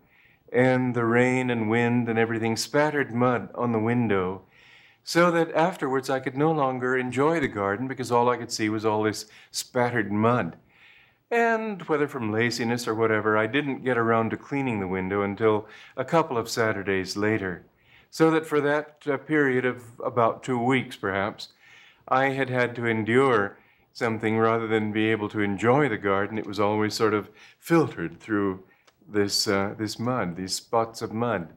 and 0.53 0.95
the 0.95 1.05
rain 1.05 1.51
and 1.51 1.71
wind 1.71 2.09
and 2.09 2.19
everything 2.19 2.57
spattered 2.57 3.15
mud 3.15 3.51
on 3.55 3.73
the 3.73 3.79
window, 3.79 4.43
so 5.05 5.31
that 5.31 5.53
afterwards 5.55 6.11
I 6.11 6.21
could 6.21 6.37
no 6.37 6.53
longer 6.53 6.97
enjoy 6.97 7.41
the 7.41 7.49
garden 7.49 7.89
because 7.89 8.11
all 8.11 8.29
I 8.29 8.37
could 8.37 8.53
see 8.53 8.69
was 8.69 8.85
all 8.85 9.03
this 9.03 9.27
spattered 9.51 10.11
mud. 10.13 10.57
And 11.31 11.83
whether 11.83 12.09
from 12.09 12.33
laziness 12.33 12.89
or 12.89 12.95
whatever, 12.95 13.39
I 13.39 13.47
didn't 13.47 13.85
get 13.85 13.97
around 13.97 14.31
to 14.31 14.37
cleaning 14.37 14.81
the 14.81 14.89
window 14.89 15.23
until 15.23 15.69
a 15.97 16.05
couple 16.05 16.37
of 16.37 16.49
Saturdays 16.49 17.17
later. 17.17 17.65
So 18.11 18.33
that 18.33 18.47
for 18.47 18.61
that 18.61 19.03
uh, 19.07 19.17
period 19.19 19.65
of 19.65 19.85
about 20.05 20.43
two 20.43 20.59
weeks, 20.59 20.97
perhaps, 20.97 21.49
I 22.09 22.31
had 22.31 22.51
had 22.51 22.75
to 22.77 22.87
endure 22.87 23.57
something 23.93 24.39
rather 24.39 24.67
than 24.67 24.91
be 24.91 25.07
able 25.09 25.29
to 25.29 25.41
enjoy 25.41 25.89
the 25.89 25.99
garden. 25.99 26.37
It 26.37 26.47
was 26.47 26.59
always 26.59 26.95
sort 26.95 27.15
of 27.15 27.31
filtered 27.61 28.19
through 28.19 28.65
this, 29.09 29.47
uh, 29.47 29.75
this 29.79 29.99
mud, 30.01 30.35
these 30.35 30.55
spots 30.55 31.01
of 31.03 31.13
mud. 31.13 31.51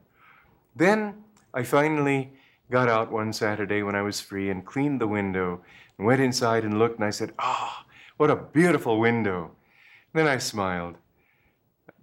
Then 0.76 1.24
I 1.52 1.64
finally 1.64 2.34
got 2.70 2.90
out 2.90 3.12
one 3.12 3.34
Saturday 3.34 3.82
when 3.82 3.96
I 3.96 4.02
was 4.04 4.22
free 4.22 4.50
and 4.52 4.66
cleaned 4.66 5.02
the 5.02 5.08
window 5.08 5.62
and 5.98 6.06
went 6.06 6.22
inside 6.22 6.64
and 6.64 6.78
looked 6.78 6.98
and 6.98 7.06
I 7.06 7.12
said, 7.12 7.34
Ah, 7.40 7.84
oh, 7.84 7.92
what 8.18 8.30
a 8.30 8.36
beautiful 8.36 9.00
window. 9.00 9.52
Then 10.14 10.28
I 10.28 10.38
smiled. 10.38 10.98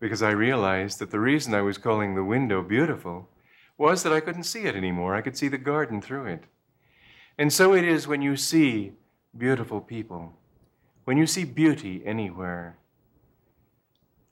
because 0.01 0.23
I 0.23 0.31
realized 0.31 0.99
that 0.99 1.11
the 1.11 1.21
reason 1.21 1.55
I 1.55 1.61
was 1.61 1.79
calling 1.79 2.15
the 2.15 2.25
window 2.25 2.63
beautiful 2.63 3.29
was 3.77 4.03
that 4.03 4.13
I 4.13 4.21
couldn't 4.21 4.45
see 4.45 4.63
it 4.63 4.75
anymore. 4.75 5.15
I 5.15 5.21
could 5.21 5.37
see 5.37 5.49
the 5.49 5.59
garden 5.59 6.01
through 6.01 6.27
it. 6.27 6.45
And 7.39 7.53
so 7.53 7.75
it 7.75 7.85
is 7.85 8.09
when 8.09 8.23
you 8.23 8.37
see 8.37 8.93
beautiful 9.37 9.81
people, 9.81 10.35
when 11.05 11.17
you 11.17 11.27
see 11.27 11.45
beauty 11.45 12.03
anywhere. 12.05 12.79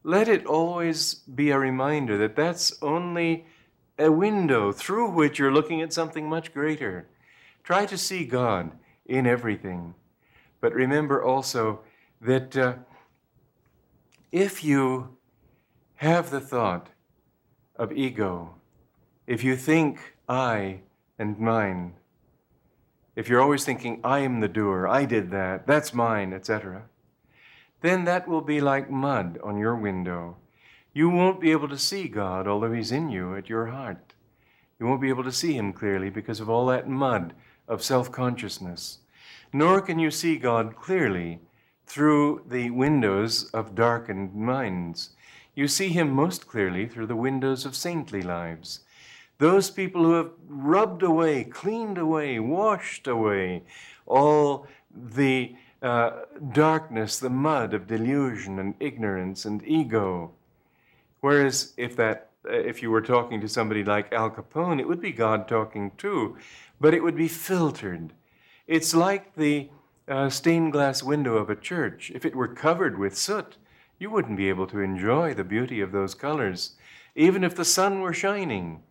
Let 0.03 0.29
it 0.29 0.47
always 0.47 1.15
be 1.15 1.51
a 1.51 1.59
reminder 1.59 2.17
that 2.19 2.37
that's 2.37 2.83
only 2.83 3.47
a 3.99 4.11
window 4.11 4.73
through 4.73 5.11
which 5.11 5.39
you're 5.39 5.53
looking 5.53 5.83
at 5.83 5.93
something 5.93 6.29
much 6.29 6.55
greater. 6.55 7.09
Try 7.63 7.85
to 7.87 7.99
see 7.99 8.25
God 8.25 8.73
in 9.07 9.27
everything. 9.27 9.95
But 10.61 10.73
remember 10.73 11.23
also 11.23 11.81
that 12.21 12.57
uh, 12.57 12.75
if 14.33 14.63
you 14.63 15.17
have 15.97 16.31
the 16.31 16.41
thought 16.41 16.89
of 17.77 17.93
ego, 17.93 18.55
if 19.27 19.43
you 19.43 19.57
think 19.57 20.17
I 20.29 20.81
and 21.19 21.39
mine, 21.39 21.95
if 23.17 23.29
you're 23.29 23.41
always 23.41 23.65
thinking, 23.65 24.01
I 24.05 24.21
am 24.21 24.41
the 24.41 24.49
doer, 24.49 24.87
I 24.87 25.05
did 25.05 25.31
that, 25.31 25.67
that's 25.67 25.95
mine, 25.95 26.33
etc., 26.33 26.85
then 27.81 28.05
that 28.05 28.29
will 28.29 28.41
be 28.41 28.61
like 28.61 28.91
mud 28.91 29.39
on 29.43 29.57
your 29.57 29.77
window. 29.77 30.37
You 30.93 31.09
won't 31.09 31.41
be 31.41 31.53
able 31.53 31.69
to 31.69 31.79
see 31.79 32.09
God, 32.09 32.49
although 32.49 32.73
He's 32.73 32.93
in 32.93 33.09
you 33.09 33.37
at 33.37 33.49
your 33.49 33.67
heart. 33.67 34.15
You 34.79 34.87
won't 34.87 35.01
be 35.01 35.09
able 35.09 35.25
to 35.25 35.33
see 35.33 35.55
Him 35.55 35.73
clearly 35.73 36.11
because 36.11 36.41
of 36.41 36.51
all 36.51 36.67
that 36.67 36.89
mud 36.89 37.35
of 37.69 37.83
self 37.83 38.11
consciousness. 38.11 38.99
Nor 39.53 39.81
can 39.81 39.99
you 39.99 40.11
see 40.11 40.39
God 40.39 40.77
clearly 40.77 41.41
through 41.88 42.42
the 42.47 42.71
windows 42.71 43.50
of 43.52 43.75
darkened 43.75 44.35
minds. 44.35 45.11
You 45.54 45.66
see 45.66 45.88
Him 45.88 46.11
most 46.11 46.47
clearly 46.47 46.87
through 46.87 47.07
the 47.07 47.16
windows 47.16 47.64
of 47.64 47.75
saintly 47.75 48.23
lives. 48.23 48.80
Those 49.38 49.71
people 49.71 50.04
who 50.04 50.12
have 50.12 50.30
rubbed 50.49 51.02
away, 51.02 51.45
cleaned 51.45 51.97
away, 51.97 52.38
washed 52.38 53.07
away 53.07 53.62
all 54.07 54.66
the 54.95 55.54
uh, 55.80 56.11
darkness, 56.52 57.18
the 57.18 57.30
mud 57.30 57.73
of 57.73 57.87
delusion 57.87 58.59
and 58.59 58.75
ignorance 58.80 59.45
and 59.45 59.66
ego. 59.66 60.33
Whereas 61.21 61.73
if 61.76 61.97
that 61.97 62.30
uh, 62.49 62.52
if 62.52 62.83
you 62.83 62.90
were 62.90 63.00
talking 63.00 63.40
to 63.40 63.49
somebody 63.49 63.85
like 63.85 64.12
Al 64.12 64.30
Capone, 64.30 64.80
it 64.80 64.88
would 64.88 65.00
be 65.00 65.12
God 65.12 65.49
talking 65.49 65.92
too, 65.97 66.37
but 66.80 66.95
it 66.95 67.02
would 67.02 67.16
be 67.16 67.28
filtered. 67.28 68.12
It's 68.66 68.95
like 68.95 69.35
the 69.35 69.71
uh, 70.09 70.31
stained 70.31 70.73
glass 70.73 71.03
window 71.03 71.37
of 71.37 71.50
a 71.50 71.57
church. 71.57 72.11
If 72.15 72.25
it 72.25 72.35
were 72.35 72.49
covered 72.49 72.99
with 72.99 73.17
soot, 73.17 73.57
you 73.99 74.11
wouldn't 74.11 74.37
be 74.37 74.49
able 74.49 74.67
to 74.69 74.81
enjoy 74.81 75.35
the 75.35 75.45
beauty 75.45 75.81
of 75.81 75.93
those 75.93 76.15
colors, 76.15 76.73
even 77.15 77.45
if 77.45 77.55
the 77.55 77.65
sun 77.65 78.00
were 78.00 78.12
shining. 78.12 78.83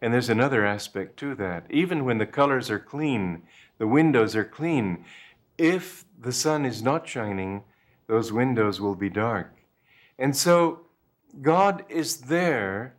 And 0.00 0.12
there's 0.14 0.28
another 0.28 0.64
aspect 0.64 1.18
to 1.18 1.34
that. 1.36 1.66
Even 1.70 2.04
when 2.04 2.18
the 2.18 2.26
colors 2.26 2.70
are 2.70 2.78
clean, 2.78 3.42
the 3.78 3.86
windows 3.86 4.36
are 4.36 4.44
clean, 4.44 5.04
if 5.58 6.04
the 6.18 6.32
sun 6.32 6.64
is 6.64 6.82
not 6.82 7.08
shining, 7.08 7.64
those 8.06 8.32
windows 8.32 8.80
will 8.80 8.94
be 8.94 9.10
dark. 9.10 9.54
And 10.18 10.36
so 10.36 10.80
God 11.42 11.84
is 11.88 12.18
there, 12.18 12.94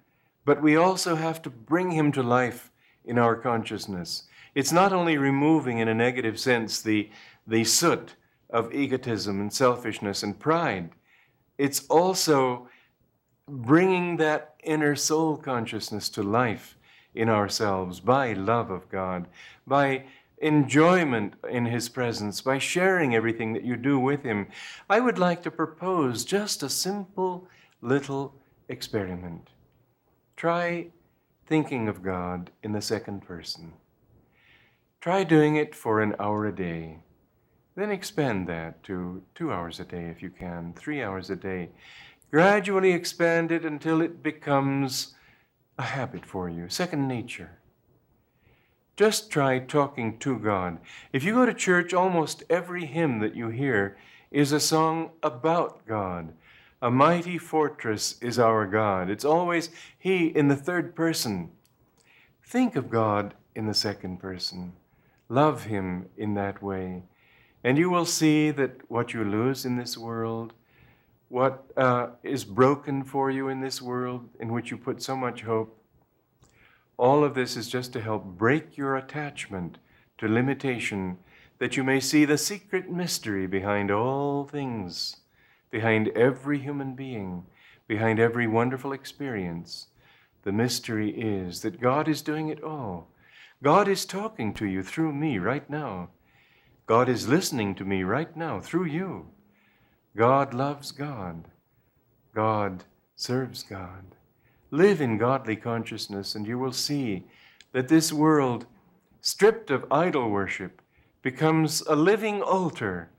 but 0.45 0.61
we 0.61 0.75
also 0.75 1.15
have 1.15 1.41
to 1.43 1.49
bring 1.49 1.91
him 1.91 2.11
to 2.13 2.23
life 2.23 2.71
in 3.03 3.17
our 3.17 3.35
consciousness. 3.35 4.23
It's 4.53 4.71
not 4.71 4.91
only 4.91 5.17
removing, 5.17 5.79
in 5.79 5.87
a 5.87 5.93
negative 5.93 6.39
sense, 6.39 6.81
the, 6.81 7.09
the 7.47 7.63
soot 7.63 8.15
of 8.49 8.73
egotism 8.73 9.39
and 9.39 9.51
selfishness 9.51 10.23
and 10.23 10.39
pride, 10.39 10.91
it's 11.57 11.85
also 11.87 12.67
bringing 13.47 14.17
that 14.17 14.55
inner 14.63 14.95
soul 14.95 15.37
consciousness 15.37 16.09
to 16.09 16.23
life 16.23 16.77
in 17.13 17.29
ourselves 17.29 17.99
by 17.99 18.33
love 18.33 18.71
of 18.71 18.89
God, 18.89 19.27
by 19.67 20.05
enjoyment 20.41 21.33
in 21.49 21.65
His 21.65 21.87
presence, 21.89 22.41
by 22.41 22.57
sharing 22.57 23.15
everything 23.15 23.53
that 23.53 23.63
you 23.63 23.75
do 23.75 23.99
with 23.99 24.23
Him, 24.23 24.47
I 24.89 24.99
would 24.99 25.17
like 25.17 25.43
to 25.43 25.51
propose 25.51 26.25
just 26.25 26.63
a 26.63 26.69
simple 26.69 27.47
little 27.81 28.33
experiment. 28.67 29.49
Try 30.35 30.87
thinking 31.45 31.87
of 31.87 32.01
God 32.01 32.49
in 32.63 32.71
the 32.71 32.81
second 32.81 33.21
person. 33.21 33.73
Try 34.99 35.23
doing 35.23 35.55
it 35.55 35.75
for 35.75 36.01
an 36.01 36.15
hour 36.19 36.47
a 36.47 36.55
day. 36.55 36.99
Then 37.75 37.91
expand 37.91 38.47
that 38.47 38.83
to 38.83 39.23
two 39.33 39.51
hours 39.51 39.79
a 39.79 39.85
day 39.85 40.05
if 40.05 40.21
you 40.21 40.29
can, 40.29 40.73
three 40.73 41.01
hours 41.01 41.29
a 41.29 41.35
day. 41.35 41.69
Gradually 42.29 42.91
expand 42.91 43.51
it 43.51 43.65
until 43.65 44.01
it 44.01 44.21
becomes 44.23 45.13
a 45.77 45.83
habit 45.83 46.25
for 46.25 46.49
you, 46.49 46.69
second 46.69 47.07
nature. 47.07 47.59
Just 48.97 49.31
try 49.31 49.59
talking 49.59 50.19
to 50.19 50.37
God. 50.37 50.79
If 51.11 51.23
you 51.23 51.33
go 51.33 51.45
to 51.45 51.53
church, 51.53 51.93
almost 51.93 52.43
every 52.49 52.85
hymn 52.85 53.19
that 53.19 53.35
you 53.35 53.49
hear 53.49 53.97
is 54.31 54.51
a 54.51 54.59
song 54.59 55.11
about 55.23 55.85
God. 55.87 56.33
A 56.81 56.91
mighty 56.91 57.37
fortress 57.37 58.15
is 58.21 58.37
our 58.37 58.67
God. 58.67 59.09
It's 59.09 59.25
always 59.25 59.69
He 59.97 60.27
in 60.27 60.49
the 60.49 60.55
third 60.55 60.95
person. 60.95 61.51
Think 62.43 62.75
of 62.75 62.89
God 62.89 63.33
in 63.55 63.65
the 63.65 63.73
second 63.73 64.19
person. 64.19 64.73
Love 65.29 65.65
Him 65.65 66.09
in 66.17 66.33
that 66.35 66.61
way. 66.61 67.03
And 67.63 67.77
you 67.77 67.89
will 67.89 68.05
see 68.05 68.51
that 68.51 68.89
what 68.89 69.13
you 69.13 69.23
lose 69.23 69.65
in 69.65 69.77
this 69.77 69.97
world, 69.97 70.53
what 71.29 71.63
uh, 71.77 72.07
is 72.23 72.43
broken 72.43 73.03
for 73.03 73.29
you 73.29 73.47
in 73.47 73.61
this 73.61 73.81
world 73.81 74.27
in 74.39 74.51
which 74.51 74.71
you 74.71 74.77
put 74.77 75.01
so 75.01 75.15
much 75.15 75.41
hope, 75.43 75.77
all 76.97 77.23
of 77.23 77.35
this 77.35 77.55
is 77.55 77.67
just 77.67 77.93
to 77.93 78.01
help 78.01 78.25
break 78.25 78.77
your 78.77 78.95
attachment 78.95 79.77
to 80.17 80.27
limitation, 80.27 81.17
that 81.59 81.77
you 81.77 81.83
may 81.83 81.99
see 81.99 82.25
the 82.25 82.37
secret 82.37 82.91
mystery 82.91 83.47
behind 83.47 83.91
all 83.91 84.45
things, 84.45 85.17
behind 85.69 86.09
every 86.09 86.59
human 86.59 86.95
being, 86.95 87.45
behind 87.87 88.19
every 88.19 88.47
wonderful 88.47 88.93
experience. 88.93 89.87
The 90.43 90.51
mystery 90.51 91.09
is 91.09 91.61
that 91.61 91.81
God 91.81 92.07
is 92.07 92.21
doing 92.21 92.49
it 92.49 92.63
all. 92.63 93.07
God 93.63 93.87
is 93.87 94.05
talking 94.05 94.53
to 94.55 94.65
you 94.65 94.81
through 94.81 95.13
me 95.13 95.37
right 95.37 95.69
now. 95.69 96.09
God 96.91 97.07
is 97.07 97.29
listening 97.29 97.73
to 97.75 97.85
me 97.85 98.03
right 98.03 98.35
now 98.35 98.59
through 98.59 98.83
you. 98.83 99.27
God 100.13 100.53
loves 100.53 100.91
God. 100.91 101.47
God 102.35 102.83
serves 103.15 103.63
God. 103.63 104.03
Live 104.71 104.99
in 104.99 105.17
godly 105.17 105.55
consciousness, 105.55 106.35
and 106.35 106.45
you 106.45 106.59
will 106.59 106.73
see 106.73 107.23
that 107.71 107.87
this 107.87 108.11
world, 108.11 108.65
stripped 109.21 109.71
of 109.71 109.85
idol 109.89 110.29
worship, 110.29 110.81
becomes 111.21 111.79
a 111.83 111.95
living 111.95 112.41
altar 112.41 113.09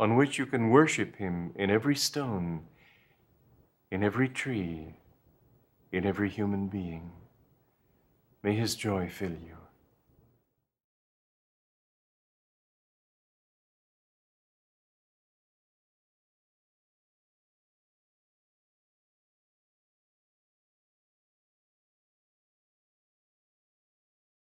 on 0.00 0.16
which 0.16 0.38
you 0.38 0.46
can 0.46 0.70
worship 0.70 1.16
Him 1.16 1.52
in 1.54 1.70
every 1.70 1.96
stone, 1.96 2.62
in 3.90 4.02
every 4.02 4.30
tree, 4.30 4.94
in 5.92 6.06
every 6.06 6.30
human 6.30 6.68
being. 6.68 7.12
May 8.42 8.54
His 8.54 8.74
joy 8.74 9.10
fill 9.10 9.32
you. 9.32 9.58